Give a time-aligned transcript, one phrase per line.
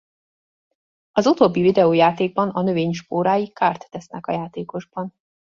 [1.11, 5.13] Az utóbbi videójátékban a növény spórái kárt tesznek a játékosban.